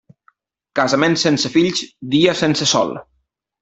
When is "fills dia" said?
1.59-2.37